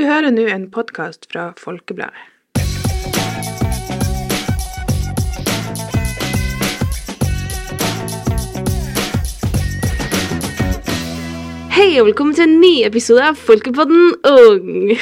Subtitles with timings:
[0.00, 2.16] Du hører nå en podkast fra Folkebladet.
[11.76, 14.96] Hei og velkommen til en ny episode av Folkepodden Ung.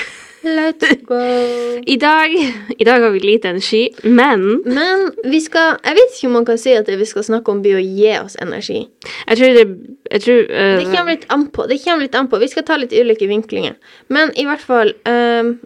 [0.56, 1.19] Let's go.
[1.94, 2.35] I dag,
[2.78, 6.46] I dag har vi lite energi, men Men vi skal Jeg vet ikke om man
[6.49, 8.87] kan si at det vi skal snakke om, blir å gi oss energi.
[9.28, 9.67] jeg tror det
[10.10, 11.67] jeg tror, uh, Det kommer litt an på.
[11.69, 12.38] Det kommer litt an på.
[12.40, 13.76] Vi skal ta litt ulike vinklinger.
[14.08, 15.58] Men i hvert fall ehm,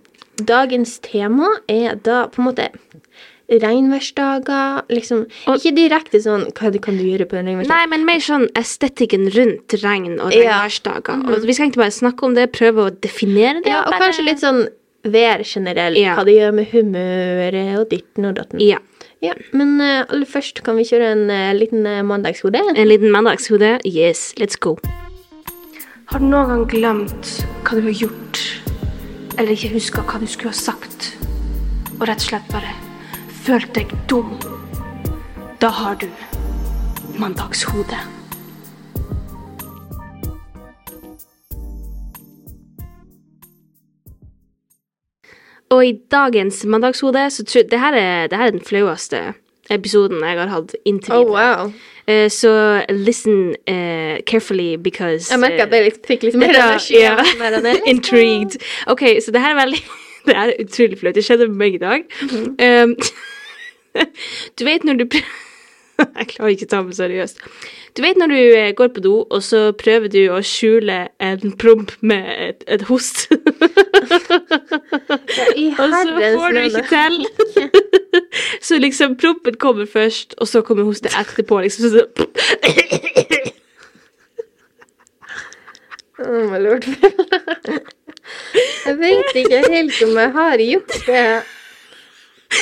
[0.43, 2.71] Dagens tema er da på en måte
[3.61, 4.83] regnværsdager.
[4.89, 7.69] Liksom Og- Ikke direkte sånn Hva kan du gjøre på en regnværsdag?
[7.69, 10.63] Nei, men mer sånn estetikken rundt regn og Ja.
[10.69, 11.29] Mm.
[11.29, 13.67] Og Vi skal egentlig bare snakke om det, prøve å definere det.
[13.71, 14.69] Ja, og bare- kanskje litt sånn
[15.05, 15.97] vær generelt.
[15.99, 16.17] Ja.
[16.17, 18.61] Hva det gjør med humøret og ditten og datten.
[18.61, 18.79] Ja.
[19.23, 22.59] Ja, men uh, aller først kan vi kjøre en uh, liten uh, mandagshode.
[22.77, 23.81] En liten mandagshode.
[23.87, 24.77] Yes, let's go.
[26.07, 28.41] Har du noen gang glemt hva du har gjort,
[29.39, 31.13] eller ikke huska hva du skulle ha sagt,
[32.01, 32.75] og rett og slett bare
[33.47, 34.35] følt deg dum?
[35.63, 36.09] Da har du
[37.19, 37.99] mandagshode.
[45.73, 49.21] Og i dagens mandagshode så tror det her er, det her er den flaueste
[49.71, 51.71] episoden jeg har hatt inntil Oh, wow.
[52.11, 56.51] Eh, så listen uh, carefully because Jeg merker at eh, jeg litt- fikk litt mer
[56.51, 56.99] energi.
[56.99, 57.17] ja.
[57.93, 58.59] Intrigued.
[58.87, 59.83] Ok, så det her er veldig
[60.27, 61.15] Det er utrolig flaut.
[61.15, 62.03] Det skjedde med meg i dag.
[62.23, 62.57] Mhm.
[62.91, 62.97] um,
[64.59, 65.49] du vet når du prøver
[66.19, 67.37] Jeg klarer ikke å ta meg seriøst.
[67.97, 71.53] Du vet når du eh, går på do, og så prøver du å skjule en
[71.61, 73.17] promp med et, et host.
[75.63, 77.15] I og så får du ikke til.
[78.67, 81.55] så liksom prompen kommer først, og så kommer hostet etterpå.
[81.67, 82.01] Liksom, så,
[86.23, 86.55] Oh
[88.87, 91.43] jeg vet ikke helt om jeg har gjort det.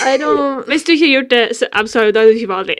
[0.06, 2.52] I don't Hvis du ikke har gjort det, så I'm sorry, da er du ikke
[2.52, 2.78] vanlig.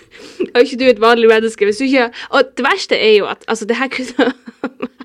[0.54, 1.64] Og ikke du er et vanlig menneske.
[1.64, 4.32] Hvis du ikke Og det verste er jo at altså, det her kunne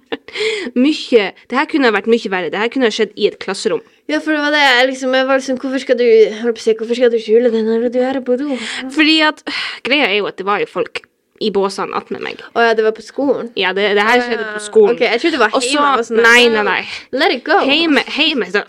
[0.85, 2.51] mye Det her kunne vært mye verre.
[2.51, 3.83] Det her kunne skjedd i et klasserom.
[4.09, 6.07] Ja, for det var det jeg liksom Jeg var liksom Hvorfor skal du
[6.41, 8.49] holdt på å si, Hvorfor skal du skjule det når du er på do?
[8.91, 9.43] Fordi at
[9.87, 11.03] Greia er jo at det var jo folk
[11.41, 12.41] i båsene attmed meg.
[12.53, 13.49] Å ja, det var på skolen?
[13.59, 14.95] Ja, det, det her skjedde på skolen.
[14.95, 15.63] Ok, jeg trodde det var hjemme.
[15.65, 16.81] så Jeg var sånn, Nei, nei, nei.
[17.17, 17.57] Let it go.
[17.67, 18.63] Hjemme, hjemme så,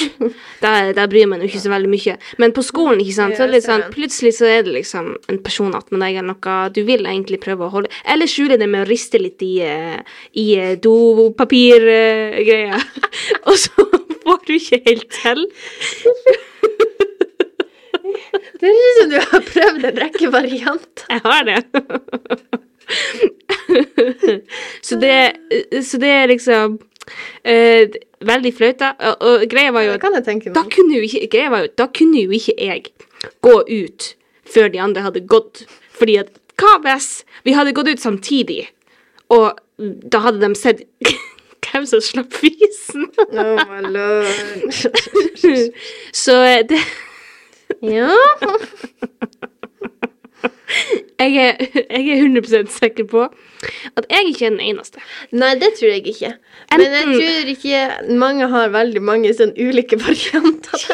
[0.64, 2.16] der, der bryr man jo ikke så veldig mye.
[2.42, 5.14] Men på skolen, ikke sant, så er det litt sånn, plutselig så er det liksom
[5.32, 8.68] en person attmed deg eller noe du vil egentlig prøve å holde Eller skjule det
[8.70, 9.98] med å riste litt i, eh,
[10.40, 12.78] i eh, dopapirgreia.
[13.48, 13.88] Og så
[14.24, 15.46] får du ikke helt til.
[18.60, 21.04] Det høres ut som du har prøvd en rekke varianter.
[21.08, 21.60] Jeg har det.
[24.82, 26.78] så det Så det er liksom
[27.44, 27.88] eh,
[28.20, 28.92] veldig flaut, da.
[29.20, 32.30] Og, greia var jo tenke da kunne jo ikke greia var jo, da kunne jo
[32.36, 32.84] ikke jeg
[33.44, 35.64] gå ut før de andre hadde gått.
[35.96, 38.68] Fordi at hva hvis vi hadde gått ut samtidig,
[39.32, 40.84] og da hadde de sett
[41.70, 43.06] hvem som slapp fisen?
[43.30, 44.72] Oh my lord.
[46.24, 46.80] Så eh, det
[47.82, 48.12] Ja.
[51.20, 51.56] jeg er,
[51.90, 53.24] jeg er 100 sikker på
[53.98, 55.02] at jeg ikke er den eneste.
[55.36, 56.30] Nei, det tror jeg ikke.
[56.72, 57.80] Men jeg tror ikke
[58.20, 60.68] mange har veldig mange sånn ulike varianter.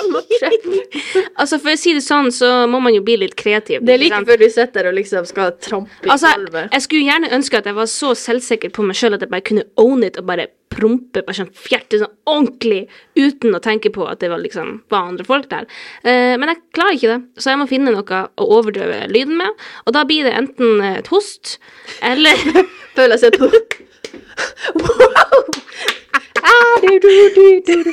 [1.37, 3.83] Altså For å si det sånn, så må man jo bli litt kreativ.
[3.87, 6.73] Det er like før du sitter og liksom skal trampe i Altså, gulvet.
[6.73, 9.45] jeg skulle gjerne ønske at jeg var så selvsikker på meg sjøl at jeg bare
[9.47, 12.82] kunne own it og bare prompe bare sånn fjerte sånn ordentlig
[13.16, 15.69] uten å tenke på at det var liksom var andre folk der.
[16.03, 19.66] Eh, men jeg klarer ikke det, så jeg må finne noe å overdøve lyden med.
[19.87, 21.56] Og da blir det enten et host
[22.04, 22.34] eller
[22.97, 23.50] Føler jeg seg på
[24.77, 25.43] Wow!
[26.47, 27.93] Ah, du, du, du, du, du.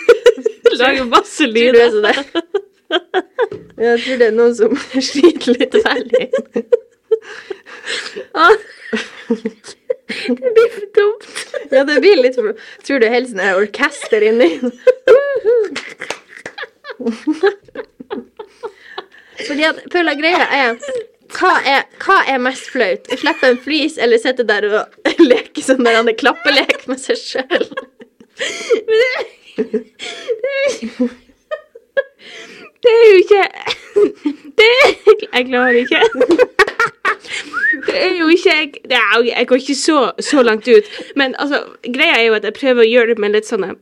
[0.81, 1.79] lage masse lyder.
[1.79, 2.61] er sånn?
[3.84, 4.75] Jeg tror det er noen som
[5.09, 6.28] sliter litt veldig.
[10.28, 11.25] Det blir for dumt.
[11.72, 12.53] Ja, det blir litt for
[12.85, 14.50] Tror du helsen er orkester inni?
[19.43, 20.78] Fordi at Paula, greia er
[21.34, 23.08] hva, er hva er mest flaut?
[23.09, 27.02] Å slippe en flis eller sitte der og leke sånn der han er klappelek med
[27.02, 27.66] seg sjøl?
[32.84, 33.43] Det er jo ikke
[34.59, 34.72] Det
[35.34, 36.02] Jeg klarer ikke.
[37.95, 40.91] Er jo ikke Jeg, er, jeg går ikke så, så langt ut.
[41.16, 43.75] Men altså, greia er jo at jeg prøver å gjøre det med litt sånne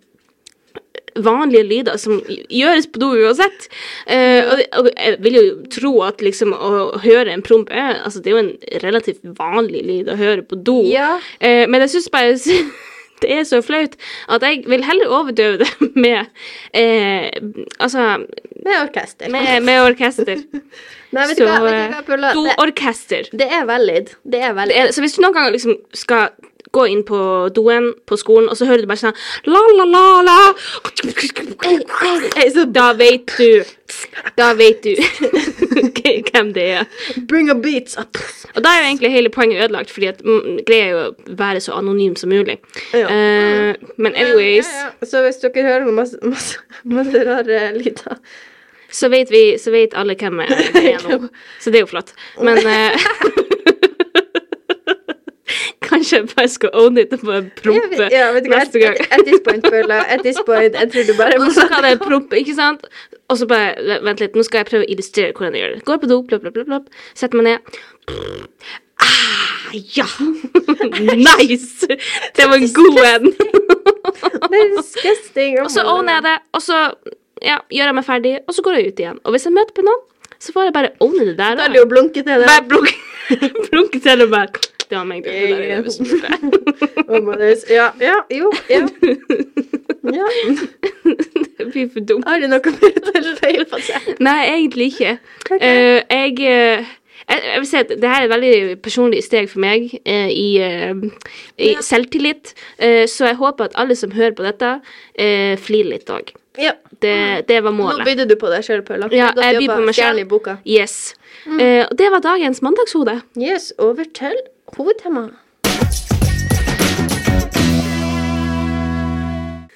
[1.20, 3.68] vanlige lyder som gjøres på do uansett.
[4.08, 5.44] Uh, og, og jeg vil jo
[5.74, 6.72] tro at liksom å
[7.04, 8.54] høre en promp altså, Det er jo en
[8.86, 10.82] relativt vanlig lyd å høre på do.
[10.92, 11.18] Ja.
[11.44, 12.38] Uh, men jeg syns bare
[13.22, 13.96] det er så flaut
[14.30, 15.70] at jeg vil heller overdøve det
[16.06, 16.26] med
[16.74, 17.30] eh,
[17.80, 18.18] Altså
[18.66, 19.30] Med orkester.
[19.34, 20.36] med, med orkester.
[21.16, 22.30] Nei, vet du Så hva, vet du hva Pulla?
[22.38, 23.26] Det, doorkester.
[23.36, 24.14] det er valid.
[24.24, 24.74] Det er valid.
[24.76, 26.30] Det er- Så hvis du noen gang liksom skal
[26.72, 27.20] gå inn på
[27.56, 29.18] doen på skolen, og så hører du bare sånn
[29.52, 30.38] la, la, la, la
[32.78, 33.64] Da vet du
[34.40, 34.96] Da vet du
[36.32, 36.86] hvem det er.
[37.28, 38.18] Bring a beats up.
[38.56, 41.36] Og da er jo egentlig hele poenget ødelagt, fordi at greier greia er jo å
[41.42, 42.58] være så anonym som mulig.
[42.96, 43.08] Ja.
[43.12, 45.10] Eh, men anyways, Ja, ja.
[45.12, 48.18] Så hvis dere hører masse, masse, masse rare lyder
[48.92, 50.42] så vet vi Så vet alle hvem
[50.76, 51.30] det er nå.
[51.60, 52.14] Så det er jo flott.
[52.44, 53.08] Men eh,
[55.92, 59.00] Kanskje jeg bare skal own it og bare Ja, prompe vet- ja, neste gang.
[59.12, 61.88] at, this point, Pulla, at this point, jeg tror du bare må Og så kan
[61.90, 62.86] jeg prompe, ikke sant?
[63.30, 65.84] Og så bare Vent litt, nå skal jeg prøve å illustrere hvordan jeg gjør det.
[65.90, 66.88] Går på do, plopp, plopp, plopp.
[67.18, 67.60] Setter meg ned.
[69.02, 70.06] Ah, ja!
[71.28, 71.88] nice!
[72.38, 73.32] Det var en god en.
[74.52, 75.60] Det er disgusting.
[75.64, 76.80] Og så owner jeg det, og så
[77.42, 79.22] ja, gjør jeg meg ferdig, og så går jeg ut igjen.
[79.26, 80.04] Og hvis jeg møter på noen,
[80.42, 81.56] så får jeg bare owne det der.
[81.56, 81.70] Da da.
[81.70, 82.50] er det jo blunke til det.
[82.50, 82.94] Bare blunke,
[83.72, 85.32] blunke til det bare Det var meg, det.
[85.32, 86.06] det der er det som.
[87.78, 88.82] Ja, ja, jo, ja.
[90.20, 90.28] ja.
[91.58, 92.28] Det blir for dumt.
[92.28, 94.10] Har du noe mer å feil på seg?
[94.20, 95.14] Nei, egentlig ikke.
[95.56, 96.92] Eh, jeg, uh,
[97.32, 100.50] jeg vil si at det her er et veldig personlig steg for meg eh, i,
[100.60, 101.26] eh,
[101.62, 102.52] i selvtillit.
[102.82, 104.74] Eh, så jeg håper at alle som hører på dette,
[105.16, 106.34] eh, flirer litt òg.
[106.60, 106.76] Ja.
[107.02, 108.06] Det, det var Nå målet.
[108.06, 109.08] bydde du på deg sjøl, Paula.
[109.16, 110.24] Ja, jeg byr på meg sjøl.
[110.68, 111.16] Yes.
[111.48, 113.22] Eh, og det var dagens mandagshode.
[113.40, 114.36] Yes, over til
[114.78, 115.30] hovedtema.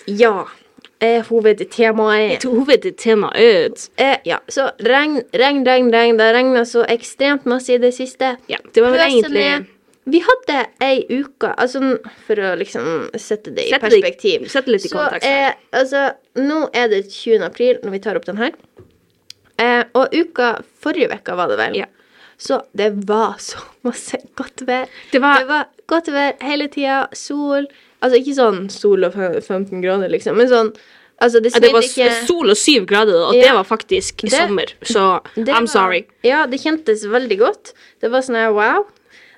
[0.05, 0.47] Ja.
[0.99, 3.89] Eh, hovedtemaet Hovedtemaet.
[3.97, 6.17] eh, Ja, så regn, regn, regn, regn.
[6.17, 8.37] Det regna så ekstremt masse i det siste.
[8.47, 9.65] Ja, det var vel egentlig.
[10.05, 11.79] Vi hadde ei uke, altså
[12.27, 14.47] for å liksom sette det i Sette det perspektiv.
[14.53, 15.25] sette litt i så kontekst.
[15.27, 17.41] eh, altså, nå er det 20.
[17.43, 18.51] april når vi tar opp den her.
[19.57, 21.75] Eh, og uka forrige uke var det vel.
[21.81, 21.85] Ja.
[22.37, 24.87] Så det var så masse godt vær.
[25.11, 27.07] Det var- det var godt vær hele tida.
[27.13, 27.67] Sol.
[28.03, 30.75] Altså ikke sånn sol og 15 grader, liksom, men sånn
[31.21, 33.41] Altså, det det var ikke sol og syv grader, og Ja.
[33.43, 34.65] det var faktisk Det- sommer.
[34.83, 36.05] Så I'm var- sorry.
[36.25, 37.71] Ja, det kjentes veldig godt.
[38.01, 38.85] Det var sånn her, wow.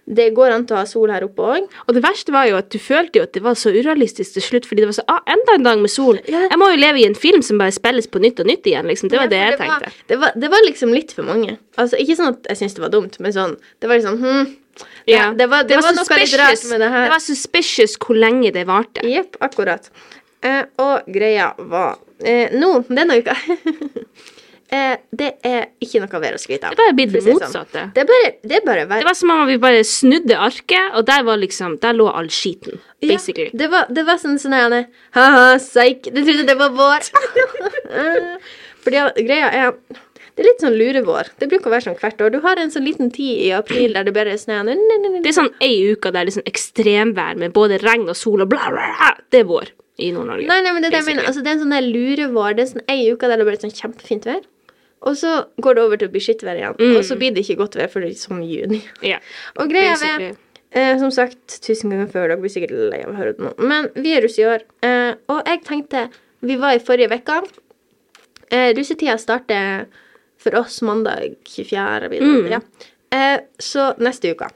[0.07, 1.65] Det går an til å ha sol her oppe òg.
[1.83, 4.45] Og det verste var jo at du følte jo at det var så urealistisk til
[4.45, 6.21] slutt, fordi det var så ah, enda en dag med sol.
[6.31, 6.45] Ja.
[6.47, 8.87] Jeg må jo leve i en film som bare spilles på nytt og nytt igjen,
[8.87, 9.11] liksom.
[9.11, 9.91] Det var det jeg tenkte.
[9.91, 11.57] Var, det, var, det var liksom litt for mange.
[11.75, 14.55] Altså, Ikke sånn at jeg syns det var dumt, men sånn Det var liksom hm.
[14.77, 15.31] Det, Ja.
[15.33, 16.89] det var, det var, med det.
[16.93, 19.01] Det var suspicious hvor lenge det varte.
[19.07, 19.89] Jepp, akkurat.
[20.45, 23.33] Eh, og greia var eh, Nå, denne uka
[24.73, 26.75] eh, Det er ikke noe vær å skryte av.
[26.75, 27.37] Det er bare blitt det sånn.
[27.39, 27.83] motsatte.
[27.95, 29.03] Det er bare, det er bare vær.
[29.03, 32.29] Det var som om vi bare snudde arket, og der var liksom Der lå all
[32.33, 33.49] skiten, basically.
[33.51, 34.75] Ja, det, var, det var sånn sånn her
[35.17, 36.09] Ha-ha, seik.
[36.11, 37.07] Du trodde det var vår.
[38.87, 39.71] Fordi greia er
[40.37, 41.31] Det er litt sånn lurevår.
[41.41, 42.29] Det bruker å være sånn hvert år.
[42.35, 44.59] Du har en sånn liten tid i april der det bare snø.
[44.67, 45.21] Nei, nei, nei, nei.
[45.25, 48.45] Det er sånn ei uke der det er sånn ekstremvær med både regn og sol
[48.45, 49.15] og bla, bla, bla.
[49.33, 50.45] Det er vår i Nord-Norge.
[50.45, 51.17] Nei, nei, men det, det.
[51.23, 52.53] Altså, det er en sånn lurevår.
[52.57, 54.45] Det er sånn ei uke der det er sånn kjempefint vær.
[55.05, 56.79] Og så går det over til å bli skittvær igjen.
[56.97, 58.79] Og så blir det ikke godt vær før det er sånn juni.
[59.05, 59.21] Yeah.
[59.59, 60.31] Og greia basically.
[60.33, 62.31] ved eh, Som sagt, tusen ganger før.
[62.31, 63.53] Dere blir sikkert lei av å høre det nå.
[63.61, 64.65] Men vi er russ i år.
[64.85, 66.07] Eh, og jeg tenkte
[66.45, 67.39] Vi var i forrige uke.
[68.49, 69.85] Eh, russetida starter
[70.41, 72.09] for oss mandag 24.
[72.09, 72.61] blir det, Ja.
[73.11, 74.49] Eh, så neste uke.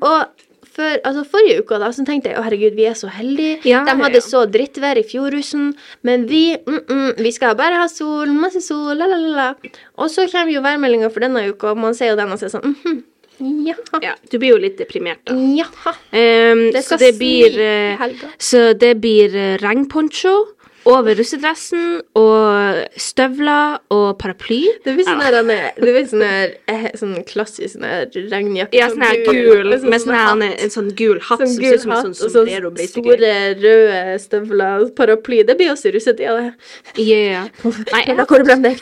[0.00, 0.26] Og
[0.74, 3.60] for, altså forrige uke da, så tenkte jeg å herregud, vi er så heldige.
[3.68, 4.26] Ja, De hadde ja.
[4.26, 5.72] så drittvær i fjorrusen,
[6.06, 9.48] men vi mm, mm, vi skal bare ha sol, masse sol, la, la, la.
[9.98, 12.52] Og så kommer jo værmeldinga for denne uka, og man ser jo den og ser
[12.54, 13.02] sånn mm -hmm.
[14.02, 15.34] Ja, du blir jo litt deprimert, da.
[15.34, 15.66] Ja.
[16.12, 18.28] Um, Det så skal det blir i eh.
[18.38, 20.53] Så det blir eh, regnponcho
[20.88, 24.60] over russedressen og støvler og paraply.
[24.84, 25.38] Det blir sånn her,
[26.10, 27.86] sånn her eh, sånn klassisk sånn
[28.32, 28.76] regnjakke.
[28.76, 31.84] Ja, sånn her gul, med sånn her, en sånn gul hatt Sånn som ser ut
[31.84, 35.40] som en sånn sånn sombrero, store, røde støvler, paraply.
[35.48, 36.52] Det blir også russetida, det.
[37.00, 37.48] Yeah.
[37.64, 38.76] Nei, Da hvor ble det?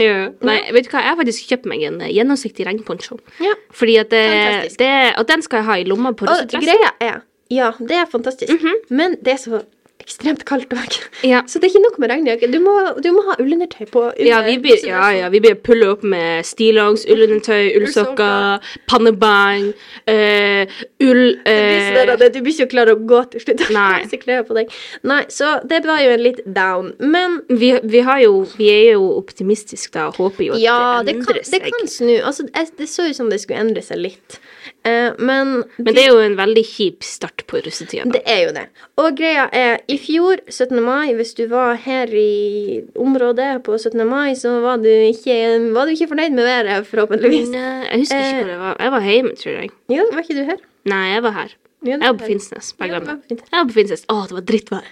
[0.00, 0.18] ja.
[0.40, 3.20] Nei, vet du hva, jeg har faktisk kjøpt meg en eh, gjennomsiktig regnponcho.
[3.44, 3.54] Ja.
[3.76, 4.82] Fordi at det, Fantastisk.
[4.82, 8.06] det Og den skal jeg ha i lomma på Og greia er Ja, det er
[8.10, 8.52] fantastisk,
[8.90, 9.62] men det er så
[10.06, 10.96] ekstremt kaldt òg.
[11.26, 11.40] Ja.
[11.50, 12.48] Så det er ikke nok med regnjakke.
[12.52, 12.58] Du
[13.02, 14.02] du må ha ullundertøy på.
[14.12, 19.72] under Ja, vi blir, ja, ja, vi blir pulle opp med stillongs, ullundertøy, ullsokker, pannebånd,
[20.12, 23.66] øh, ull Det eh, at Du blir ikke klar å gå til slutt.
[23.74, 24.04] Nei.
[25.10, 26.92] Nei, så det var jo en litt down.
[27.00, 31.02] Men vi, vi har jo Vi er jo optimistiske da og håper jo at ja,
[31.02, 32.14] det det kan, Ja, det kan snu.
[32.22, 32.46] Altså,
[32.78, 34.38] det så ut som det skulle endre seg litt.
[34.84, 38.04] Eh, men Men det er jo en veldig kjip start på russetida.
[38.12, 38.66] det er jo det.
[38.98, 40.80] Og greia er, i fjor, 17.
[40.82, 44.06] mai, hvis du var her i området på 17.
[44.08, 47.48] mai, så var du ikke, var du ikke fornøyd med været, forhåpentligvis.
[47.50, 48.76] Nei, jeg husker ikke Eh, hvor jeg var.
[48.80, 49.70] Jeg var hjemme, tror jeg.
[49.88, 50.60] Ja, var ikke du her?
[50.84, 51.54] Nei, jeg var her.
[51.86, 52.74] Ja, Jeg var på Finnsnes.
[52.80, 53.18] Ja, var.
[53.30, 54.04] Jeg var på Finnsnes.
[54.10, 54.86] Å, det var drittvær.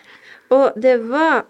[0.51, 1.45] Og det var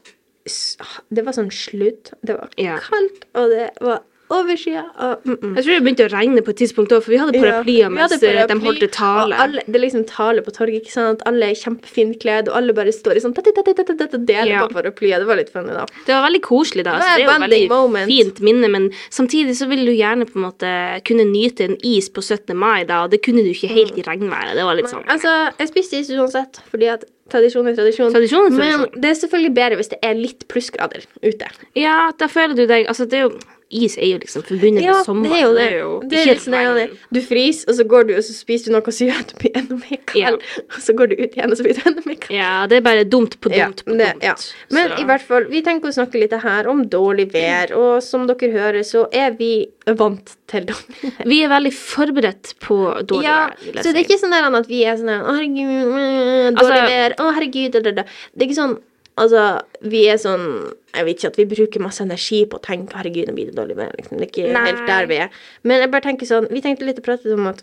[1.10, 2.10] Det var sånn sludd.
[2.22, 2.78] Det var Ja.
[2.78, 5.54] kaldt, og det var Og, mm -mm.
[5.56, 8.12] Jeg tror det begynte å regne på et tidspunkt òg, for vi hadde paraplyer mens
[8.12, 9.36] hadde eh, de holdt tale.
[9.36, 11.22] Alle, det er liksom tale på torget, ikke sant.
[11.26, 14.66] Alle er kjempefint kledd, og alle bare står i sånn deler Ja.
[14.66, 15.18] på paraplyer.
[15.18, 15.84] Det var litt funny, da.
[16.06, 16.92] Det var veldig koselig, da.
[16.98, 18.08] Det det er jo veldig moment.
[18.08, 22.08] fint minne, men samtidig så ville du gjerne på en måte kunne nyte en is
[22.08, 22.56] på 17.
[22.56, 24.54] mai, da, og det kunne du ikke helt i regnværet.
[24.54, 28.12] Det var litt sånn Altså, jeg spiste is uansett, fordi at tradisjon er tradisjon.
[28.12, 31.50] Tradisjon er Men det er selvfølgelig bedre hvis det er litt plussgrader ute.
[31.74, 33.38] Ja, da føler du deg Altså, det er jo
[33.74, 35.28] Is er jo liksom forbundet Ja, med sommer.
[35.28, 36.10] det er jo det.
[36.10, 36.98] det er liksom det, er jo det.
[37.16, 39.56] Du fryser, og så går du og så spiser du noe så gjør du blir
[39.58, 40.20] enda mer kald.
[40.22, 40.62] Ja.
[40.68, 42.36] Og så går du ut igjen, og så blir du enda mer kald.
[42.38, 44.22] Ja, det er bare dumt på Ja, dumt på det, dumt.
[44.22, 44.34] ja.
[44.70, 48.02] Men Så- i hvert fall, vi tenker å snakke litt her om dårlig vær, og
[48.02, 51.26] som dere hører, så er vi vant til dårlig vær.
[51.26, 53.56] Vi er veldig forberedt på dårlig Ja, vær.
[53.64, 56.88] vil så det er ikke sånn at vi er sånn Å, herregud, mm, dårlig Altså-
[56.94, 57.14] vær.
[57.18, 58.02] Å, herregud, da, da, da.
[58.36, 58.78] Det er ikke sånn
[59.16, 59.42] Altså,
[59.86, 60.46] vi er sånn
[60.94, 63.54] Jeg vet ikke at vi bruker masse energi på å tenke Herregud, nå blir det
[63.54, 63.92] dårlig vær.
[63.98, 64.18] Liksom.
[64.18, 64.64] Det er ikke Nei.
[64.72, 65.28] helt der vi er.
[65.62, 67.62] Men jeg bare tenker sånn Vi tenkte litt å prate om at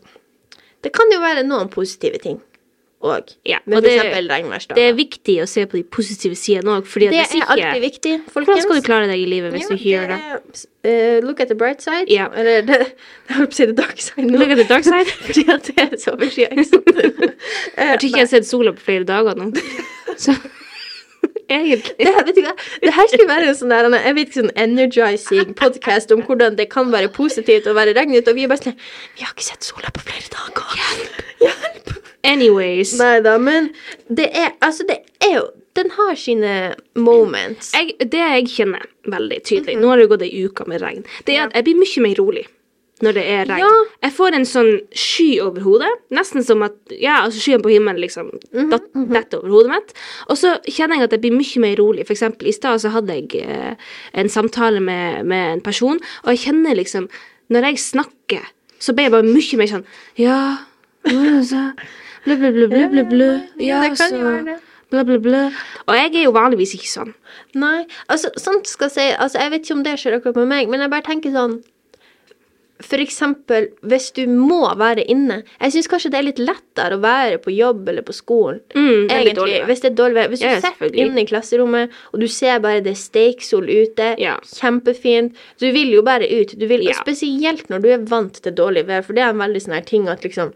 [0.82, 2.40] det kan jo være noen positive ting
[3.02, 3.32] òg.
[3.46, 3.98] Ja, Med og det-
[4.30, 4.76] regnværsdager.
[4.78, 8.14] Det er viktig å se på de positive sidene òg, Det er er alltid viktig,
[8.30, 8.46] folkens.
[8.48, 10.66] Hvordan skal du klare deg i livet hvis du ikke gjør det?
[10.84, 12.08] eh, look at the bright side.
[12.10, 12.28] Ja.
[12.34, 12.78] Eller det,
[13.28, 14.38] jeg holdt på å si the dark side nå.
[14.38, 15.08] Look at the dark side.
[15.28, 16.48] Fordi at det er så ikke?
[16.52, 16.58] Eh,
[17.92, 19.52] Jeg tror ikke jeg har sett sola på flere dager nå.
[20.18, 20.38] Så
[21.52, 22.54] egentlig det, her- vet du hva?
[22.82, 26.56] det her skulle være en sånn der, jeg vet ikke, sånn energizing podcast om hvordan
[26.60, 28.78] det kan være positivt å være regnet, og vi er bare sånn
[29.18, 30.78] Vi har ikke sett sola på flere dager.
[30.82, 31.24] Hjelp!
[31.46, 31.92] Hjelp!
[32.24, 32.94] Anyways.
[33.00, 33.72] Nei da, men
[34.08, 35.48] det er Altså, det er jo
[35.78, 36.54] Den har sine
[37.00, 37.72] moments.
[37.74, 39.82] Jeg, det jeg kjenner veldig tydelig Mhm.
[39.86, 41.06] Nå har det gått ei uke med regn.
[41.26, 42.44] Det er at jeg blir mye mer rolig
[43.02, 43.60] når det er regn.
[43.64, 43.70] Ja.
[44.06, 45.90] Jeg får en sånn sky over hodet.
[46.14, 48.30] Nesten som at Ja, altså skyen på himmelen liksom
[48.72, 49.94] datt- detter over hodet mitt.
[50.30, 52.06] Og så kjenner jeg at jeg blir mye mer rolig.
[52.08, 53.76] For eksempel i stad så hadde jeg eh,
[54.14, 57.10] en samtale med, med en person, og jeg kjenner liksom
[57.52, 58.44] Når jeg snakker,
[58.80, 60.58] så blir jeg bare mye mer sånn Ja,
[61.44, 61.72] så
[62.24, 63.30] Blu, blu, blu, blu, blu, blu.
[63.58, 64.60] Ja, det kan så være det.
[64.92, 65.40] Bla, bla, bla.
[65.88, 67.14] Og jeg er jo vanligvis ikke sånn.
[67.58, 70.70] Nei, altså, sånt skal si Altså, jeg vet ikke om det skjer akkurat med meg,
[70.70, 71.56] men jeg bare tenker sånn
[73.02, 77.38] Eksempel, hvis du må være inne Jeg syns kanskje det er litt lettere å være
[77.44, 78.60] på jobb eller på skolen.
[78.76, 80.30] Mm, Egentlig, hvis det er dårlig vær.
[80.30, 84.16] Hvis du Ja, sitter inne i klasserommet, og du ser bare det er steiksol ute,
[84.20, 84.38] Ja.
[84.44, 86.58] kjempefint Du vil jo bare ut.
[86.58, 86.94] Du vil, Ja.
[86.94, 89.82] Spesielt når du er vant til dårlig vær, for det er en veldig sånn her
[89.82, 90.54] ting at liksom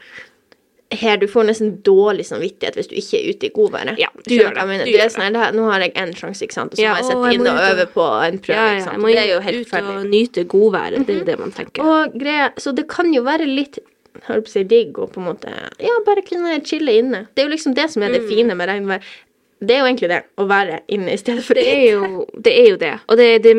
[0.91, 3.97] her, Du får nesten dårlig samvittighet hvis du ikke er ute i godværet.
[3.97, 4.85] Ja, du gjør det.
[4.85, 6.93] Du Du gjør sånn det Nå har jeg én sjanse, ikke sant, og så Ja,
[6.93, 8.55] må jeg sette inne og øve på en prøve.
[8.55, 9.97] Ja, ja, jeg må det er jo helt ut ferdig.
[9.97, 11.07] og nyte godværet.
[11.07, 11.81] Det er jo det man tenker.
[11.83, 13.79] Og greia, så det kan jo være litt
[14.27, 15.49] holdt på å si digg og på en måte
[15.81, 17.27] Ja, bare kunne chille inne.
[17.35, 18.13] Det er jo liksom det som er Mm.
[18.13, 19.01] det fine med regnvær.
[19.61, 22.53] Det er jo egentlig det, å være inne i stedet for Det er jo det.
[22.53, 22.93] Er jo det.
[23.07, 23.53] Og det, det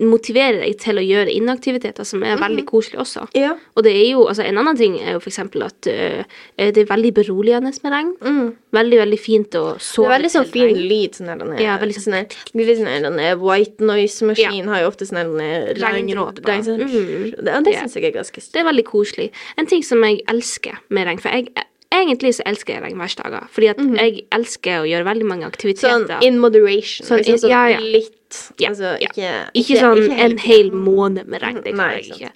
[0.00, 2.40] motiverer deg til å gjøre inaktiviteter, som er Mhm.
[2.40, 3.26] veldig koselig også.
[3.34, 3.56] Ja.
[3.76, 6.22] Og det er jo, altså En annen ting er jo eksempel at uh,
[6.56, 8.14] det er veldig beroligende med regn.
[8.22, 8.54] Mm.
[8.72, 10.88] Veldig, veldig fint å Det sove er veldig sånn fin regn.
[10.88, 11.10] lyd.
[11.18, 13.18] Sånn der, den er- Ja, veldig sånn- sånn der- det er litt sånn der, den
[13.20, 16.42] er white noise-maskin har jo ofte sånn der, er Regndråper.
[16.42, 17.44] regn- sånn- Mm.
[17.44, 19.30] Det, det syns jeg er ganske Det er veldig koselig.
[19.58, 21.48] En ting som jeg elsker med regn For jeg,
[21.92, 23.48] egentlig så elsker jeg regnværsdager.
[23.50, 26.06] Fordi at jeg elsker å gjøre veldig mange aktiviteter.
[26.06, 27.06] Sånn in moderation.
[27.06, 27.78] Sånn liksom in- sånn ja, ja.
[27.80, 28.16] litt.
[28.62, 29.08] Ja, altså, ja.
[29.10, 31.62] ikke, Ikke sånn ikke en hel måned med regn.
[31.64, 32.30] Det Nei, klarer jeg ikke.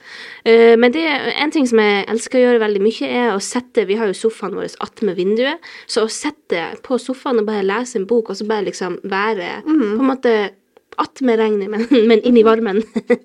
[0.45, 3.39] Eh, men det er en ting som jeg elsker å gjøre veldig mye, er å
[3.41, 5.59] sette Vi har jo sofaen vår attmed vinduet.
[5.87, 9.63] Så å sette på sofaen og bare lese en bok, og så bare liksom være
[9.65, 9.97] Mhm.
[9.97, 10.51] på en måte
[10.99, 12.83] attmed regnet, men, men inn i varmen.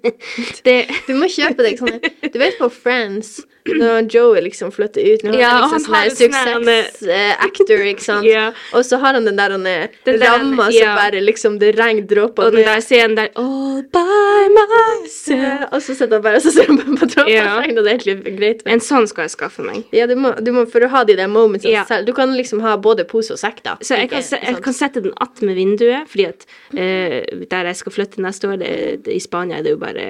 [0.67, 1.99] det Du må kjøpe deg sånne
[2.29, 5.97] Du vet på Friends, når Joey liksom flytter ut Når Ja, er han liksom sånn
[5.99, 8.27] et sånn her success-actor, ikke sant?
[8.27, 8.45] Ja.
[8.77, 9.89] Og så har han den der er
[10.21, 10.89] ramma ja.
[10.89, 15.67] som bare liksom Det regner dråper Og den der scenen der All by myself.
[15.71, 17.57] Og så sitter han bare og så ser han på dråper Ja.
[17.59, 18.63] og det er egentlig greit.
[18.69, 19.83] En sånn skal jeg skaffe meg.
[19.95, 21.85] Ja, du må, du må, for å ha de der momentsene Ja.
[21.87, 23.77] selv Du kan liksom ha både pose og sekk, da.
[23.81, 26.45] Så jeg kan, Ikke jeg sånn- kan sette den attmed vinduet, fordi at
[26.75, 28.71] eh, der jeg skal flytte neste år, det,
[29.05, 30.05] det, i Spania er det jo bare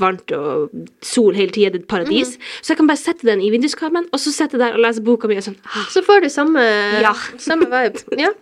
[0.00, 0.72] varmt og
[1.04, 2.34] sol hele tida, det er et paradis.
[2.62, 5.28] Så jeg kan bare sette den i vinduskarmen, og så sitte der og lese boka
[5.30, 6.64] mi og sånn ah, Så får du samme,
[7.04, 7.12] Ja.
[7.38, 8.02] samme vibe.
[8.20, 8.32] Ja.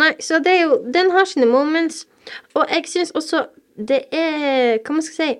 [0.00, 2.06] Nei, så det er jo Den har sine moments.
[2.54, 5.38] Og jeg syns også det er Hva man skal si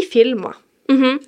[0.00, 0.54] I filmer.
[0.88, 1.18] mhm.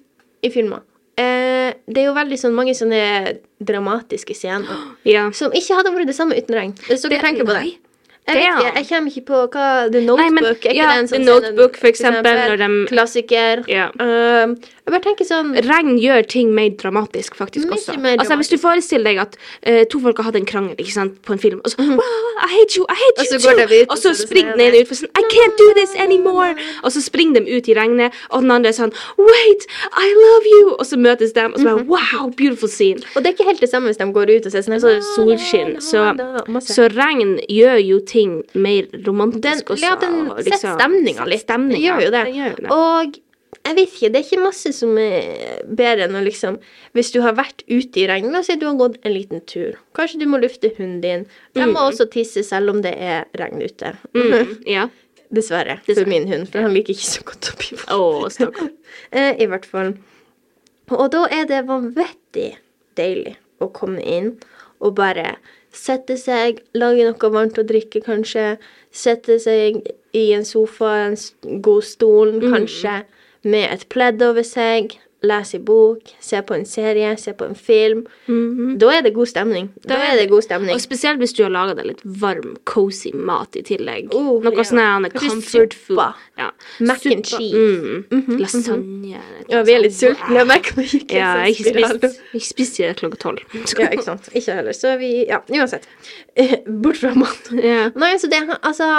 [0.43, 0.81] I filmer.
[1.19, 5.31] Eh, det er jo veldig sånn mange sånne dramatiske scener Ja.
[5.31, 6.73] som ikke hadde vært det samme uten regn.
[6.89, 7.77] Hvis dere Det- tenker på det.
[8.29, 8.35] Nei.
[8.35, 10.91] Jeg, vet ikke, jeg kommer ikke på hva The Nei, men- Notebook er ikke ja,
[10.93, 13.65] det en The sånn Notebook, for eksempel, når de- Klassiker.
[13.67, 13.89] Ja.
[13.99, 17.99] Uh, jeg bare tenker sånn Regn gjør ting mer dramatisk, faktisk også.
[17.99, 19.37] mer Altså, hvis du forestiller deg at
[19.67, 21.99] uh, to folk har hatt en krangel ikke sant, på en film, og så wow,
[22.47, 23.51] I hate you, I hate you too!
[23.59, 25.69] ut, Og så så er springer sånn, den ene ut for sånn I can't do
[25.75, 26.55] this anymore!
[26.83, 29.67] Og så springer de ut i regnet, og den andre er sånn Wait,
[29.99, 30.77] I love you!
[30.79, 33.03] Og så møtes de, og så bare wow, beautiful scene.
[33.17, 34.95] Og det er ikke helt det samme hvis de går ut og ser sånn Så
[35.17, 35.75] solskinn.
[35.83, 36.07] Så,
[36.71, 38.12] så regn gjør jo ting
[38.55, 39.85] mer romantisk den, også.
[39.85, 41.45] ja, den og setter stemninga litt.
[41.45, 41.77] Stemninga.
[41.79, 42.25] Den gjør jo det.
[42.37, 42.73] Gjør jo det.
[42.77, 43.21] Og
[43.63, 46.57] jeg vet ikke, det er ikke masse som er bedre enn å liksom
[46.97, 49.43] Hvis du har vært ute i regnet, la oss si du har gått en liten
[49.47, 49.77] tur.
[49.97, 51.27] Kanskje du må lufte hunden din.
[51.55, 53.95] De må også tisse selv om det er regn ute.
[54.17, 54.89] Mm, ja.
[55.33, 55.79] Dessverre.
[55.87, 57.53] For min hund, for han liker ikke så godt.
[57.93, 58.01] Å,
[58.33, 58.73] stakkar.
[59.13, 59.95] Eh, I hvert fall.
[60.93, 62.51] Og da er det vanvittig
[62.99, 64.35] deilig å komme inn
[64.83, 65.37] og bare
[65.73, 68.57] sette seg, lage noe varmt å drikke, kanskje.
[68.93, 69.81] Sette seg
[70.13, 71.17] i en sofa, en
[71.65, 73.03] god stol, kanskje,
[73.43, 74.99] med et pledd over seg.
[75.23, 78.01] Lese en bok, se på en serie, se på en film.
[78.81, 79.69] Da er det god stemning.
[79.87, 80.75] Da er det god stemning.
[80.75, 84.11] Og spesielt hvis du har laga deg litt varm, cozy mat i tillegg.
[84.19, 84.65] Oh, Noe ja.
[84.67, 86.19] sånn comfort food.
[86.41, 86.49] Ja.
[86.83, 87.55] Mac and cheese.
[88.11, 88.41] Mm.
[88.41, 89.21] Lasagne.
[89.53, 90.43] Ja, vi er litt sultne.
[90.83, 93.45] Ikke Ja, jeg ikke spiste klokka tolv.
[93.83, 94.29] Ja, ikke sant.
[94.35, 94.75] Ikke heller.
[94.77, 95.87] Så vi Ja, uansett.
[96.83, 97.53] Bort fra mat.
[97.55, 97.93] Yeah.
[97.95, 98.91] Nei, altså, det Altså,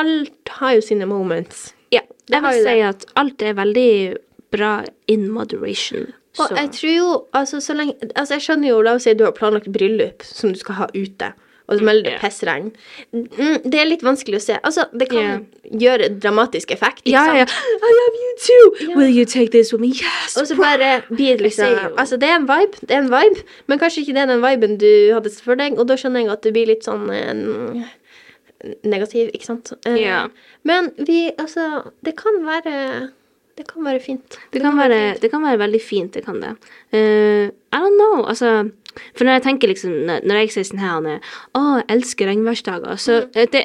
[0.00, 1.74] alt har jo sine moments.
[1.92, 2.00] ja.
[2.30, 3.92] Jeg vil si at alt er veldig
[4.50, 4.72] bra
[5.06, 6.10] in moderation.
[6.38, 9.24] Og jeg tror jo Altså, så lenge Altså, jeg skjønner jo La oss si du
[9.26, 11.32] har planlagt bryllup som du skal ha ute,
[11.66, 12.70] og så melder det pissregn.
[13.14, 14.56] Mm, Det er litt vanskelig å se.
[14.66, 15.42] Altså, det kan yeah.
[15.82, 17.44] gjøre dramatisk effekt, ikke ja, ja.
[17.46, 17.76] yeah.
[17.78, 18.96] I love you too!
[18.96, 19.92] Will you take this with me?
[19.94, 20.34] Yes!
[20.40, 23.46] Og så bare blir det liksom Altså, det er en vibe, det er en vibe,
[23.70, 26.34] men kanskje ikke det er den viben du hadde for deg, og da skjønner jeg
[26.34, 27.46] at det blir litt sånn en
[28.84, 29.72] negativ, ikke sant?
[29.86, 30.28] Yeah.
[30.66, 32.74] Men vi, altså Det kan være
[33.60, 34.36] Det kan være fint.
[34.54, 36.54] Det kan, være, det kan være veldig fint, det kan det.
[36.96, 38.70] Uh, I don't know, altså
[39.14, 39.92] For når jeg tenker liksom
[40.26, 41.20] Når jeg sier sånn her
[41.54, 43.36] Å, jeg elsker regnværsdager, så Mm.
[43.36, 43.62] eh, det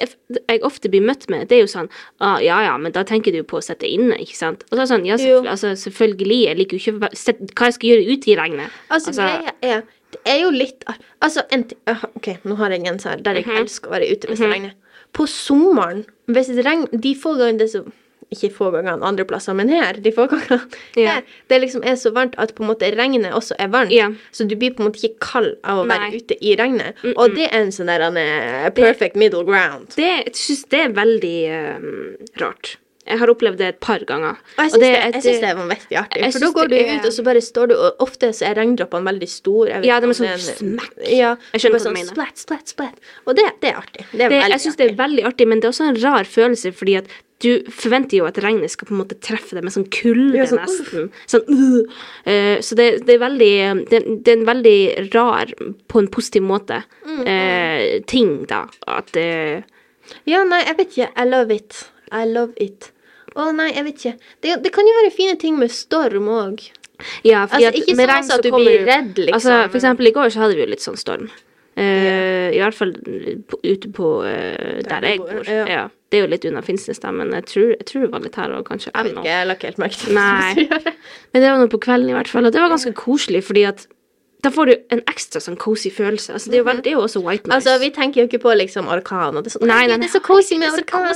[0.52, 3.32] jeg ofte blir møtt med, det er jo sånn ah, Ja ja, men da tenker
[3.34, 4.64] du på å sette inne, ikke sant?
[4.70, 5.42] Og så er det sånn Ja, Jo.
[5.50, 6.40] altså, selvfølgelig.
[6.46, 8.70] Jeg liker jo ikke sette, hva jeg skal gjøre ute i regnet.
[8.92, 10.84] Altså, greia er Det er jo litt
[11.22, 11.66] Altså, en
[12.16, 13.58] OK, nå har jeg en genser der jeg Mhm.
[13.64, 14.74] elsker å være ute hvis det regner.
[15.14, 17.86] På sommeren, hvis det regner De få gangene det er så
[18.34, 20.62] ikke få gangene andre plasser, men her, de få gangene
[20.98, 23.94] her, det liksom er så varmt at på en måte regnet også er varmt.
[23.94, 24.10] Ja.
[24.36, 26.98] Så du blir på en måte ikke kald av å være ute i regnet.
[27.16, 28.20] Og det er en sånn der en,
[28.76, 29.94] perfect perfect middle ground.
[29.96, 32.76] Det, jeg syns det er veldig um, rart.
[33.06, 34.40] Jeg har opplevd det et par ganger.
[34.58, 36.22] Og jeg syns det, synes det var vanvittig artig.
[36.34, 39.06] For da går du ut, og så bare står du, og ofte så er regndråpene
[39.12, 39.82] veldig store.
[39.86, 40.96] Ja, de er sånn smekk.
[41.14, 42.16] Ja, Jeg skjønner hva du sånn mener.
[42.16, 43.14] Splatt, splatt, splatt.
[43.28, 44.08] Og det, det er artig.
[44.10, 46.30] Det er det, jeg syns det er veldig artig, men det er også en rar
[46.30, 47.14] følelse, fordi at
[47.44, 50.48] du forventer jo at regnet skal på en måte treffe deg med sånn kulde, Ja,
[50.50, 51.10] sånn, nesten.
[51.30, 52.02] Sånn uh.
[52.26, 53.54] Uh, Så det, det er veldig
[53.92, 54.80] det, det er en veldig
[55.14, 55.52] rar,
[55.92, 56.82] på en positiv måte,
[57.28, 58.66] eh, ting, da.
[58.88, 59.30] At det
[60.30, 61.12] Ja, nei, jeg vet ikke.
[61.18, 61.86] I love it.
[62.14, 62.92] I love it.
[63.36, 64.16] Å nei, jeg vet ikke.
[64.44, 66.64] Det, det kan jo være fine ting med storm òg.
[67.28, 70.08] Ja, Altså, at ikke sånn altså at du kommer blir redd, liksom, Altså, for eksempel
[70.08, 71.28] i går så hadde vi jo litt sånn storm.
[71.76, 72.94] Eh, I hvert fall
[73.52, 75.44] på, ute på uh, der, der, jeg bor.
[75.44, 75.66] ja.
[75.68, 75.86] Ja.
[76.14, 78.38] Det er jo litt unna Finnsnes, da, men jeg tror, jeg tror det var litt
[78.40, 78.92] her òg, kanskje.
[78.94, 80.94] Jeg vet ikke, jeg la ikke helt merke til det.
[81.34, 83.66] Men det var nå på kvelden i hvert fall, og det var ganske koselig, fordi
[83.68, 83.84] at
[84.44, 86.36] da får du en ekstra sånn cozy følelse.
[86.36, 87.56] Altså, det, er jo det er jo også white noise.
[87.58, 89.68] Altså, vi tenker jo ikke på liksom orkan og det er sånn.
[89.72, 91.08] Nei, nei, det er så cozy med orkan.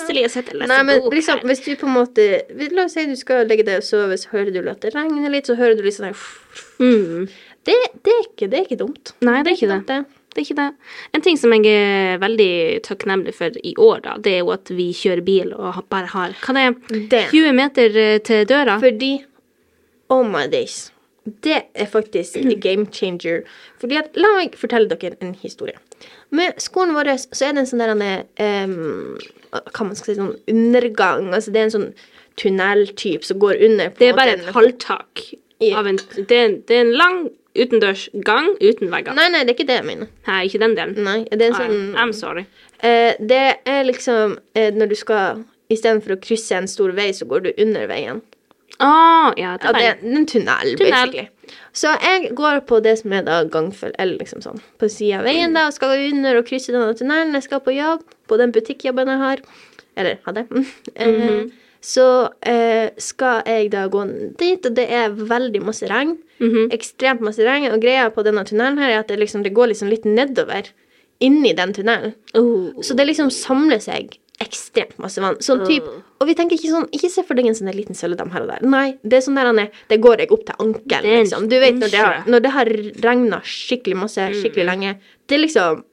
[0.71, 2.27] Nei, men bok liksom, hvis du på en måte
[2.73, 5.33] La oss si du skal legge deg og sove, så hører du at det regner
[5.33, 7.27] litt, så hører du litt sånn mm.
[7.67, 9.13] det, det, er ikke, det er ikke dumt.
[9.25, 9.99] Nei, det er ikke det.
[10.29, 10.67] Det er ikke det.
[11.17, 12.51] En ting som jeg er veldig
[12.85, 16.37] takknemlig for i år, da, det er jo at vi kjører bil og bare har
[16.43, 16.77] Hva det er
[17.13, 17.23] Det.
[17.33, 18.77] 20 meter eh, til døra?
[18.81, 19.17] Fordi
[20.09, 20.87] Oh my days.
[21.25, 23.43] Det er faktisk a game changer.
[23.81, 25.75] Fordi at, La meg fortelle dere en historie.
[26.31, 29.17] Med skolen vår så er det en sånn der um,
[29.51, 31.29] Hva man skal si sånn undergang.
[31.33, 31.89] Altså det er en sånn
[32.39, 33.91] tunneltype som går under.
[33.99, 35.25] Det er bare måte et en- halvtak.
[35.75, 37.17] Av en, det, er, en- det er en lang
[37.59, 39.13] utendørs gang uten vegger.
[39.17, 40.07] Nei, nei, det er ikke det jeg mener.
[40.27, 40.95] Nei, ikke den delen.
[41.03, 42.45] Nei, det er en sånn I'm sorry.
[42.79, 47.27] Uh, Det er liksom uh, når du skal Istedenfor å krysse en stor vei, så
[47.29, 48.23] går du under veien.
[48.79, 48.89] Å,
[49.39, 50.77] ja, det Ja, er det er en tunnel, Tunnel.
[50.79, 51.27] basically.
[51.73, 55.25] Så jeg går på det som er da gangfølge, eller liksom sånn, på sida av
[55.27, 57.33] veien da, og skal under og krysse denne tunnelen.
[57.35, 59.41] Jeg skal på jobb, på den butikkjobben jeg har.
[59.97, 60.45] Eller hadde.
[60.95, 61.47] Eh,
[61.81, 62.05] så
[62.43, 64.01] eh, skal jeg da gå
[64.39, 66.17] dit, og det er veldig masse regn.
[66.43, 66.69] Mhm.
[66.75, 67.69] Ekstremt masse regn.
[67.71, 70.67] Og greia på denne tunnelen her er at det, liksom, det går liksom litt nedover
[71.23, 72.13] inni den tunnelen.
[72.35, 72.71] Oh.
[72.83, 75.35] Så det liksom samler seg ekstremt masse vann.
[75.43, 75.83] Sånn typ,
[76.19, 78.47] og vi tenker ikke sånn Ikke se for deg en sånn liten sølvedam her og
[78.53, 78.61] der.
[78.63, 81.23] Nei, det er sånn der han er Det går jeg opp til ankelen, Det en
[81.25, 81.49] liksom.
[81.51, 82.65] Du vet når det har, når det har
[83.03, 84.41] regna skikkelig masse, Mm.
[84.41, 84.95] skikkelig lenge.
[85.27, 85.83] Det er liksom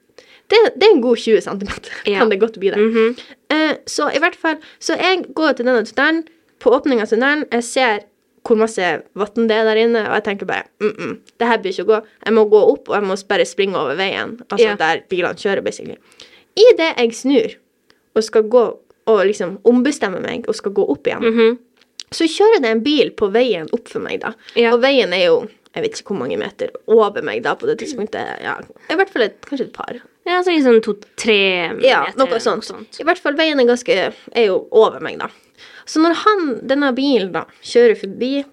[0.48, 1.68] det, det er en god 20 cm,
[2.06, 2.18] Ja.
[2.20, 2.78] kan det godt bli det.
[2.78, 3.16] Mhm.
[3.50, 6.24] Eh, så i hvert fall Så jeg går til denne tunnelen.
[6.60, 8.04] På åpningen av tunnelen, jeg ser
[8.46, 11.58] hvor masse vann det er der inne, og jeg tenker bare mm -mm, det her
[11.58, 12.06] blir ikke å gå.
[12.26, 14.38] Jeg må gå opp, og jeg må bare springe over veien.
[14.48, 14.76] Altså Ja.
[14.76, 15.96] der bilene kjører, basically.
[16.56, 17.56] Idet jeg snur
[18.16, 18.64] og skal gå
[19.06, 21.58] og liksom ombestemme meg og skal gå opp igjen, Mhm.
[22.10, 24.32] så kjører det en bil på veien opp for meg, da.
[24.56, 24.72] Ja.
[24.74, 27.74] Og veien er jo jeg vet ikke hvor mange meter over meg da på det
[27.82, 28.40] tidspunktet.
[28.40, 28.54] Ja,
[28.88, 29.98] I hvert fall et, kanskje et par.
[30.24, 31.84] Ja, så i sånn to-tre meter.
[31.84, 32.96] Ja, noe sånt.
[32.98, 33.92] I hvert fall veien er ganske
[34.32, 35.28] er jo over meg, da.
[35.84, 38.44] Så når han, denne bilen da, kjører forbi,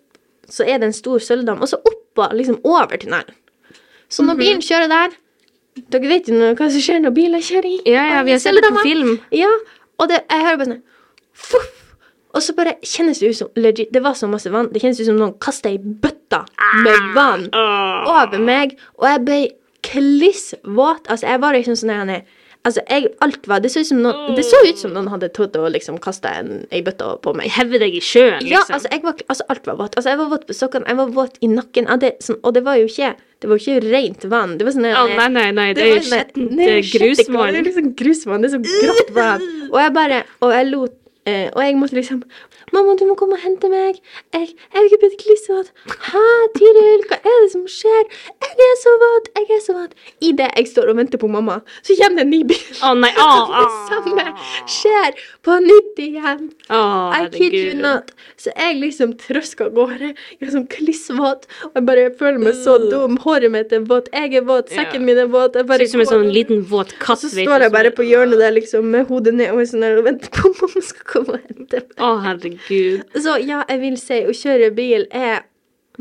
[0.52, 3.32] så er det en stor sølvdam, og så oppå, liksom over tunnelen.
[4.10, 5.16] Så når bilen kjører der
[5.94, 7.78] Dere vet jo hva som skjer når biler kjører i.
[7.90, 9.16] Ja, ja, vi har sett det på film.
[9.34, 9.50] Ja,
[10.02, 10.84] og det, jeg hører bare sånn
[11.34, 11.72] Fuff!
[12.34, 14.72] Og så bare kjennes det ut som legit, Det var så masse vann.
[14.74, 16.40] Det kjennes ut som noen kasta ei bøtte
[16.82, 19.38] med vann over meg, og jeg ble
[19.86, 21.06] kliss våt.
[21.12, 22.24] Altså, jeg var liksom sånn her
[22.64, 25.28] Altså, jeg, alt var Det så ut som noen, det så ut som noen hadde
[25.36, 26.32] tatt og liksom kasta
[26.72, 27.50] ei bøtte på meg.
[27.52, 28.78] Heve deg i sjøen, Ja, liksom.
[28.78, 29.98] altså, jeg var, altså, alt var vått.
[30.00, 31.90] Altså, jeg var våt på sokkene, jeg var våt i nakken.
[31.92, 34.58] Ja, det, sånn, og det var jo ikke Det var jo ikke rent vann.
[34.58, 36.82] Det var sånn oh, nei, nei, nei, det er jo var sånn- skjettent Nei, eh,
[36.88, 37.04] skjettent vann.
[37.04, 37.56] Det grusvann.
[37.60, 38.42] er liksom grusvann.
[38.42, 39.42] Det er så grått vann.
[39.74, 40.94] Og jeg bare Og jeg lot
[41.26, 42.24] eh, Og jeg måtte liksom
[42.74, 44.00] Mamma, du må komme og hente meg.
[44.34, 45.68] Jeg, jeg er blitt klissvåt.
[46.08, 46.22] Hæ,
[46.56, 48.08] Tiril, hva er det som skjer?
[48.42, 49.94] Jeg er så våt, jeg er så våt.
[50.24, 52.64] Idet jeg står og venter på mamma, så kommer det en ny bil.
[52.82, 54.26] Å nei, å, det samme
[54.74, 56.48] skjer på nytt igjen.
[56.74, 58.10] Oh, I kid you not.
[58.42, 60.14] Så jeg liksom trøsker av gårde.
[60.40, 61.46] Jeg er sånn klissvåt.
[61.70, 63.20] Og jeg bare føler meg så dum.
[63.24, 65.08] Håret mitt er våt, jeg er våt, sekken yeah.
[65.12, 65.60] min er våt.
[65.60, 67.22] Jeg Ser bare ut som en sånn liten våt katt.
[67.22, 70.32] så står jeg bare på hjørnet der liksom med hodet ned og sånn og venter
[70.34, 71.98] på mamma skal komme og hente meg.
[72.02, 73.04] Å, herregud.
[73.24, 75.44] Så ja, jeg vil si å kjøre bil er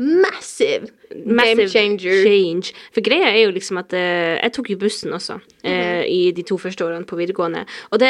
[0.01, 2.23] massive, game changer.
[2.25, 2.71] change.
[2.95, 5.35] For greia er jo liksom at eh, Jeg tok jo bussen også
[5.69, 7.61] eh, i de to første årene på videregående.
[7.93, 8.09] Og det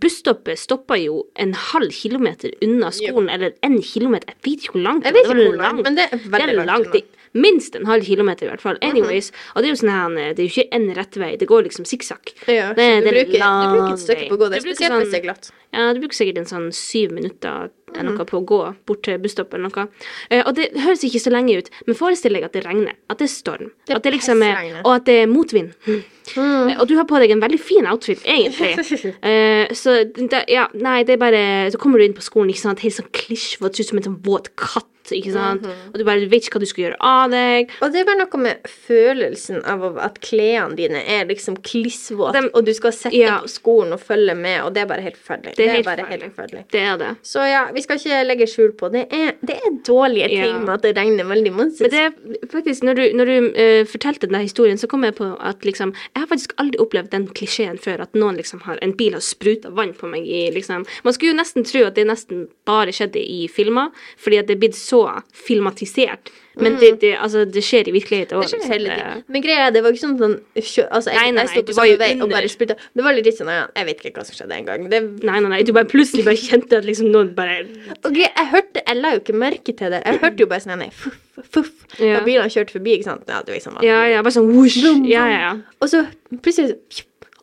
[0.00, 4.32] busstoppet stoppa jo en halv kilometer unna skolen, eller en kilometer.
[4.32, 5.36] Jeg vet ikke hvor langt Jeg vet det var.
[5.36, 6.92] ikke hvor langt, langt, men det er Det veldig er langt.
[6.96, 8.78] Det, minst en halv kilometer, i hvert fall.
[8.82, 9.30] Anyways.
[9.54, 11.36] Og det er jo sånn her, eh, det er jo ikke en rett vei.
[11.36, 12.32] Det går liksom sikksakk.
[12.48, 14.90] Ja, Det- du, det er bruker, du bruker et stykke på å gå der, spesielt
[14.92, 15.50] sånn, hvis det er glatt.
[15.72, 18.18] Ja, du bruker sikkert en sånn syv minutter eller Mhm.
[18.18, 19.88] noe på å gå bort til busstoppet eller noe.
[20.30, 23.18] Uh, og det høres ikke så lenge ut, men forestill deg at det regner, at
[23.18, 25.74] det er storm, Det at det liksom er, og at det er motvind.
[26.36, 26.70] Mm.
[26.70, 28.78] Eh, Og du har på deg en veldig fin outfit, egentlig.
[29.24, 32.60] Uh, så da, ja, nei, det er bare Så kommer du inn på skolen, ikke
[32.60, 34.86] sant, helt sånn klisjvåt, ser ut som en sånn våt katt,
[35.16, 35.90] ikke sant, Mhm.
[35.92, 37.70] og du bare vet ikke hva du skal gjøre av deg.
[37.82, 42.64] Og det er bare noe med følelsen av at klærne dine er liksom klissvåte, og
[42.66, 43.38] du skal sette Ja.
[43.40, 45.54] på skolen og følge med, og det er bare helt forferdelig.
[45.56, 46.22] Det er helt bare forferdelig.
[46.22, 46.64] helt forferdelig.
[46.70, 47.16] Det er det.
[47.22, 49.06] Så ja, vi skal ikke legge skjul på det.
[49.12, 50.58] Er, det er dårlige ting Ja.
[50.58, 51.80] med at det regner veldig masse.
[51.80, 55.14] Men det er faktisk, når du, når du uh, fortalte den historien, så kom jeg
[55.16, 58.78] på at liksom Jeg har faktisk aldri opplevd den klisjeen før, at noen liksom har
[58.82, 61.94] En bil har spruta vann på meg i liksom Man skulle jo nesten tro at
[61.94, 64.99] det nesten bare skjedde i filmer, fordi at det er blitt så
[65.46, 66.30] filmatisert.
[66.60, 68.50] Men det, det, altså, det skjer i virkeligheten Det òg.
[68.50, 69.20] skjer hele tiden.
[69.32, 71.86] Men greia er, det var ikke sånn sånn Altså, jeg, Nei, nei, jeg på samme
[71.88, 72.74] jo vei og bare spruta.
[72.98, 74.84] Det var litt sånn ja, Jeg vet ikke hva som skjedde en gang.
[74.92, 75.60] Det, Nei, nei, nei.
[75.64, 77.60] Du bare plutselig bare kjente at liksom noen bare
[78.04, 80.02] og jeg hørte Jeg la jo ikke merke til det.
[80.04, 81.16] Jeg hørte jo bare sånn nei, fuff,
[81.54, 81.72] fuff.
[82.02, 82.18] Ja.
[82.18, 83.30] Og bilene kjørte forbi, ikke sant.
[83.30, 84.80] Ja, liksom Ja, ja, bare sånn whoosh.
[85.08, 85.52] Ja, ja, ja.
[85.80, 86.04] Og så
[86.42, 86.76] plutselig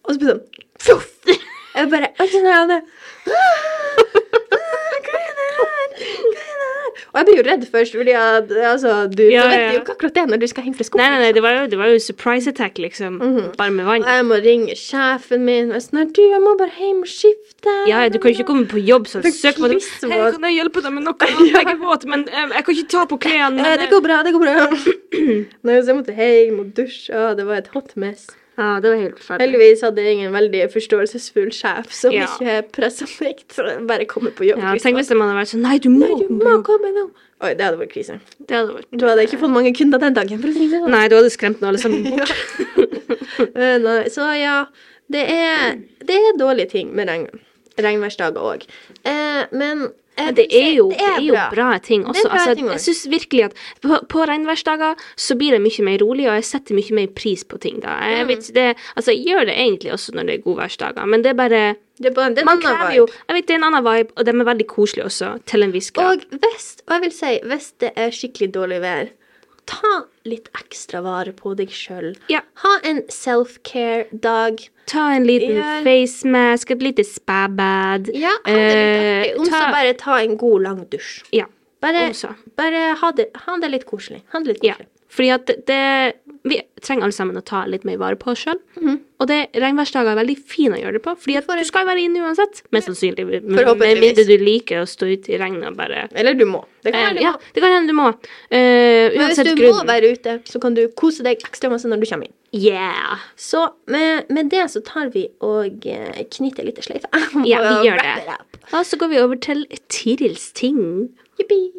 [0.04, 0.46] Og så blir det sånn
[0.78, 1.10] Fuff!
[1.78, 2.82] Jeg bare sånn det.
[5.08, 6.46] Hva er det her?
[7.12, 9.72] Og jeg blir jo redd først, fordi at, altså, du, Ja, du vet ja.
[9.76, 11.04] jo ikke akkurat det når du skal henge fra skolen.
[11.04, 13.20] Nei, nei, nei, det var jo, det var jo surprise attack, liksom.
[13.22, 13.52] Mhm.
[13.60, 14.06] Bare med vann.
[14.06, 17.76] Og jeg må ringe sjefen min og sånn Du, jeg må bare hjem og skifte.
[17.90, 19.82] Ja, ja, du kan ikke komme på jobb så Det er søk på det.
[20.08, 21.32] Hei, kan jeg hjelpe deg med noe?
[21.58, 23.72] Jeg er våt, men um, jeg kan ikke ta på klærne.
[23.82, 24.68] Det går bra, det går bra.
[25.66, 28.28] Nei, så jeg måtte hjem og dusje, og det var et hot mess.
[28.58, 29.43] Ja, det var helt forferdelig.
[29.46, 32.26] Heldigvis hadde jeg ingen veldig forståelsesfull sjef som Ja.
[32.26, 34.60] ikke pressa meg til å bare komme på jobb.
[34.63, 37.04] Ja, tenk hvis man hadde vært sånn Nei, du må Nei, du må komme nå.
[37.46, 38.20] Oi, det hadde vært krise.
[38.41, 40.41] Det hadde vært Du hadde ikke fått mange kunder den dagen.
[40.41, 40.89] for å si det sånn.
[40.89, 42.34] Nei, du hadde skremt alle sammen bort.
[43.38, 44.65] Eh, så ja,
[45.13, 47.28] det er, det er dårlige ting med regn.
[47.78, 48.65] Regnværsdager òg.
[49.06, 51.78] Eh, men Jeg Men det er jo, det er jo bra.
[51.80, 52.24] ting er også.
[52.30, 52.74] bra Altså, ting også.
[52.74, 56.44] jeg syns virkelig at på, på regnværsdager så blir det mye mer rolig, og jeg
[56.46, 57.98] setter mye mer pris på ting da.
[58.02, 58.28] Jeg, Mm.
[58.28, 61.34] vet, det, altså, jeg gjør det egentlig også når det er godværsdager, men det er
[61.34, 62.96] bare Det er bare det er en Man krever vibe.
[62.98, 65.64] jo Jeg vet det er en annen vibe, og de er veldig koselige også, til
[65.64, 66.18] en viss grad.
[66.18, 69.06] Og hvis, og jeg vil si, hvis det er skikkelig dårlig vær,
[69.68, 72.16] ta litt ekstra vare på deg sjøl.
[72.32, 72.40] Ja.
[72.64, 74.70] Ha en self-care-dag.
[74.88, 75.82] Ta en liten Ja.
[75.84, 78.10] face mask, et lite spabad.
[78.14, 79.34] Ja, ha det.
[79.36, 81.24] Eh, ta- bare ta en god, lang dusj.
[81.32, 81.46] Ja.
[81.82, 82.12] Bare,
[82.58, 84.22] bare ha, det, ha det litt koselig.
[84.32, 84.88] Ha det litt Ja, koselig.
[85.10, 88.60] fordi at det, Vi trenger alle sammen å ta litt mer vare på oss sjøl.
[88.80, 89.00] Mhm.
[89.18, 92.04] Og det regnværsdager er veldig fine å gjøre det på, fordi at du skal være
[92.06, 92.62] inne uansett.
[92.76, 93.26] Mest sannsynlig.
[93.26, 96.62] Med mindre du liker å stå ute i regnet og bare Eller du må.
[96.86, 98.12] Det kan hende du Ja, det kan hende du må.
[98.54, 101.90] Eh, Men hvis du du må være ute, så kan du kose deg ekstra masse
[101.90, 102.36] når du kommer inn.
[102.54, 103.18] Yeah.
[103.36, 107.10] Så med, med det så tar vi og knytter litt sløyfe.
[107.50, 108.38] Ja, vi gjør det.
[108.70, 111.10] Og så går vi over til Tirils ting.
[111.42, 111.72] Jippi.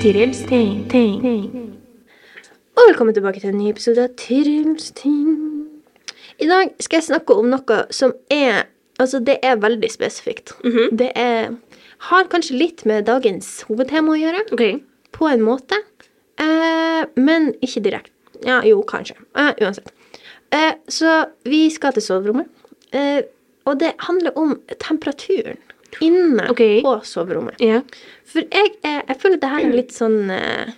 [0.00, 1.73] Tirils ting, ting.
[2.74, 5.26] Og velkommen tilbake til en ny episode av Tyrlsting.
[6.42, 8.64] I dag skal jeg snakke om noe som er
[8.98, 10.52] Altså, det er veldig spesifikt.
[10.62, 10.96] Mhm.
[10.98, 11.56] Det er
[12.10, 14.82] Har kanskje litt med dagens hovedtema å gjøre, OK.
[15.12, 15.78] på en måte.
[16.38, 18.10] Eh, men ikke direkte.
[18.44, 19.16] Ja, jo, kanskje.
[19.34, 19.90] Eh, uansett.
[20.52, 22.46] Eh, så vi skal til soverommet.
[22.92, 23.22] Eh,
[23.66, 25.58] og det handler om temperaturen
[26.00, 26.82] inne okay.
[26.82, 27.54] på soverommet.
[27.60, 27.82] Yeah.
[28.26, 30.74] For jeg, er, jeg føler det her er litt sånn eh,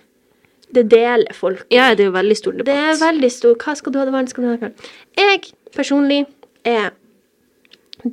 [0.73, 1.65] Det deler folk.
[1.71, 2.65] ja, det er jo veldig stor debatt.
[2.65, 3.55] Det er veldig stor.
[3.55, 4.29] Hva skal du ha det varmt?
[4.29, 4.89] Skal du ha det kaldt?
[5.17, 6.25] Jeg personlig
[6.65, 6.91] er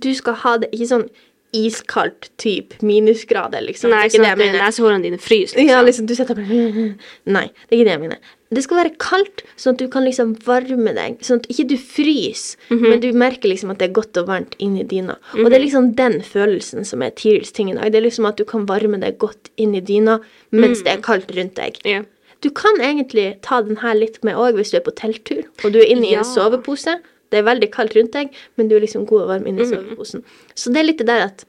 [0.01, 1.09] Du skal ha det ikke sånn
[1.55, 3.90] iskaldt type minusgrader, liksom.
[3.93, 4.64] Nei, det er sånn ikke at det jeg mener.
[4.64, 5.57] nesehårene dine fryser.
[5.61, 5.69] Liksom.
[5.71, 6.49] Ja, liksom, du setter bare
[7.37, 8.33] Nei, det er ikke det jeg mener.
[8.55, 11.21] Det skal være kaldt, sånn at du kan liksom varme deg.
[11.27, 12.88] Sånn at ikke du fryser, Mhm.
[12.90, 15.17] men du merker liksom at det er godt og varmt inni dyna.
[15.35, 17.93] Og det er liksom den følelsen som er Tirils ting i dag.
[17.93, 21.03] Det er liksom at du kan varme deg godt inn i dyna mens det er
[21.07, 21.79] kaldt rundt deg.
[21.85, 22.03] Ja.
[22.44, 25.72] Du kan egentlig ta den her litt med òg hvis du er på telttur og
[25.72, 26.20] du er inne i Ja.
[26.20, 26.98] en sovepose.
[27.33, 30.22] Det er veldig kaldt rundt deg, men du er liksom god og varm inni soveposen.
[30.54, 31.44] Så det er litt det der at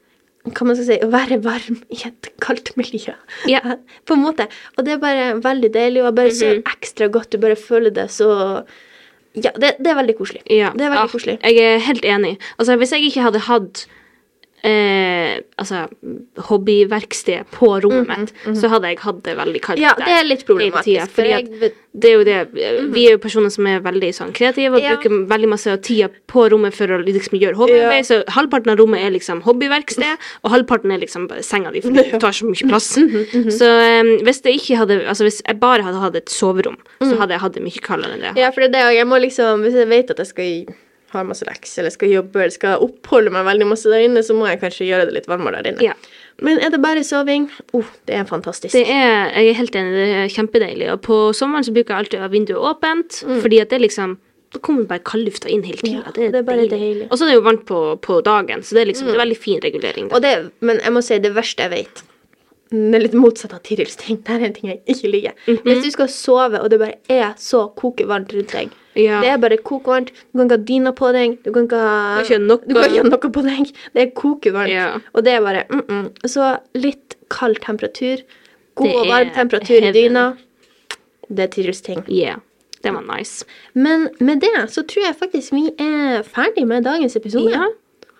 [0.46, 3.12] hva man skal si, å være varm i et kaldt miljø.
[3.50, 3.60] Ja.
[4.06, 4.46] På en måte.
[4.78, 6.62] Og det er bare veldig deilig, og bare så Mhm.
[6.72, 7.30] ekstra godt.
[7.30, 8.64] Du bare føler det så
[9.36, 10.40] Ja, det, det er veldig koselig.
[10.48, 10.70] Ja.
[10.72, 11.38] Det er veldig Ah, koselig.
[11.42, 12.38] Jeg er helt enig.
[12.58, 13.86] Altså, hvis jeg ikke hadde hatt
[14.66, 15.86] eh, altså,
[16.50, 19.88] hobbyverksted på rommet mitt, så hadde jeg hatt det veldig kaldt der.
[19.88, 21.40] Ja, det er litt problematisk, tida.
[21.40, 22.38] Jeg det er jo det
[22.92, 24.96] Vi er jo personer som er veldig sånn kreative og Ja.
[24.96, 28.04] bruker veldig masse av tida på rommet for å liksom gjøre hobbyarbeid.
[28.04, 31.90] Så halvparten av rommet er liksom hobbyverksted, og halvparten er liksom bare senga di, for
[31.90, 32.96] det tar så mye plass.
[32.96, 33.50] -hmm.
[33.50, 37.32] Så um, hvis ikke hadde Altså hvis jeg bare hadde hatt et soverom, så hadde
[37.32, 38.32] jeg hatt det mye kaldere enn det.
[38.32, 38.38] Mhm.
[38.38, 38.96] Ja, for det er det, òg.
[38.96, 40.66] jeg må liksom Hvis jeg vet at jeg skal
[41.18, 44.36] ha masse lekser, eller skal jobbe, eller skal oppholde meg veldig masse der inne, så
[44.36, 45.88] må jeg kanskje gjøre det litt varmere der inne.
[45.90, 45.94] Ja.
[46.44, 47.46] Men er det bare soving?
[47.72, 48.72] Oh, det er fantastisk.
[48.76, 50.90] Det er, jeg er helt enig, det er kjempedeilig.
[50.92, 53.40] Og på sommeren så bruker jeg alltid å ha vinduet åpent, Mm.
[53.42, 54.18] fordi at det liksom
[54.54, 56.02] Da kommer bare kaldlufta inn hele tida.
[56.06, 57.08] Ja, det er bare deilig.
[57.10, 59.24] Og så er det jo varmt på, på dagen, så det er liksom det er
[59.24, 60.06] veldig fin regulering.
[60.14, 62.02] Og det, men jeg må si det verste jeg vet
[62.70, 64.16] Det er litt motsatt av Tirils ting.
[64.26, 65.34] Det er en ting jeg ikke liker.
[65.46, 65.60] Mhm.
[65.68, 69.20] Hvis du skal sove, og det bare er så kokevarmt rundt deg Ja.
[69.20, 70.08] Det er bare kokevarmt.
[70.32, 71.36] Du kan ikke ha dyna på deg.
[71.44, 73.72] Du kan ikke ha, ikke noe- du kan ikke noe på deg.
[73.94, 74.72] Det er kokevarmt.
[74.72, 74.98] Ja.
[75.14, 76.26] Og det er bare mm -mm.
[76.26, 78.22] Så litt kald temperatur.
[78.74, 80.36] God og varm temperatur temperatur i dyna.
[81.28, 82.04] Det er Tirils ting.
[82.08, 82.36] Yeah.
[82.82, 83.44] Det var nice.
[83.74, 87.50] Men med det så tror jeg faktisk vi er ferdig med dagens episode.
[87.50, 87.66] Ja.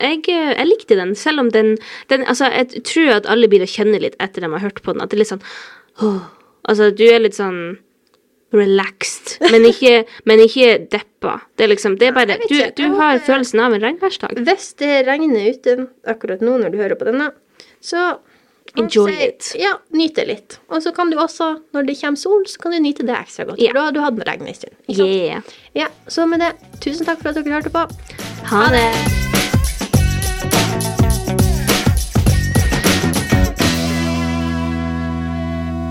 [0.03, 1.77] Jeg, eh, jeg likte den, selv om den,
[2.13, 4.93] den Altså, jeg tror at alle blir å kjenne litt etter de har hørt på
[4.93, 5.45] den, at det er litt sånn
[6.05, 6.23] åh,
[6.69, 7.79] Altså, du er litt sånn
[8.57, 11.41] relaxed, men ikke, men ikke deppa.
[11.57, 14.39] Det er liksom Det er bare Du, du har følelsen av en regnværsdag.
[14.47, 15.77] Hvis det regner ute
[16.09, 17.33] akkurat nå når du hører på denne,
[17.83, 18.17] så
[18.77, 19.53] Enjoy si- it.
[19.57, 20.59] Ja, nyt det litt.
[20.69, 23.47] Og så kan du også, når det kommer sol, så kan du nyte det ekstra
[23.49, 23.63] godt.
[23.63, 23.73] Yeah.
[23.73, 24.77] For da har du hatt regn en stund.
[24.93, 25.41] Yeah.
[25.79, 26.53] Ja, så med det,
[26.85, 27.87] tusen takk for at dere hørte på.
[28.53, 29.26] Ha det.